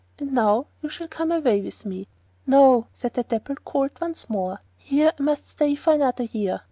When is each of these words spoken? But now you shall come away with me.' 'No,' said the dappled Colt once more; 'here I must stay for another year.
But 0.17 0.29
now 0.29 0.65
you 0.81 0.89
shall 0.89 1.07
come 1.07 1.31
away 1.31 1.61
with 1.61 1.85
me.' 1.85 2.07
'No,' 2.47 2.87
said 2.91 3.13
the 3.13 3.21
dappled 3.21 3.63
Colt 3.63 4.01
once 4.01 4.27
more; 4.31 4.61
'here 4.75 5.13
I 5.19 5.21
must 5.21 5.51
stay 5.51 5.75
for 5.75 5.93
another 5.93 6.23
year. 6.23 6.59